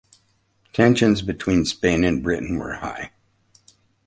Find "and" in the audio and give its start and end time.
2.03-2.23